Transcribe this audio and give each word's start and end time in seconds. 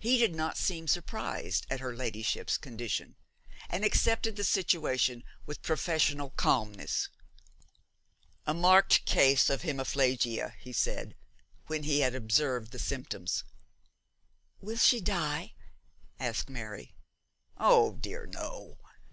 He 0.00 0.18
did 0.18 0.34
not 0.34 0.56
seem 0.58 0.88
surprised 0.88 1.68
at 1.70 1.78
her 1.78 1.94
ladyship's 1.94 2.58
condition, 2.58 3.14
and 3.70 3.84
accepted 3.84 4.34
the 4.34 4.42
situation 4.42 5.22
with 5.46 5.62
professional 5.62 6.30
calmness. 6.30 7.08
'A 8.44 8.54
marked 8.54 9.04
case 9.04 9.48
of 9.48 9.62
hemiplegia,' 9.62 10.56
he 10.58 10.72
said, 10.72 11.14
when 11.68 11.84
he 11.84 12.00
had 12.00 12.16
observed 12.16 12.72
the 12.72 12.80
symptoms. 12.80 13.44
'Will 14.60 14.78
she 14.78 15.00
die?' 15.00 15.54
asked 16.18 16.50
Mary. 16.50 16.96
'Oh, 17.56 17.92
dear, 17.94 18.26
no! 18.26 18.78